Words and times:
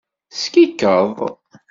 Skikeḍ. 0.33 1.17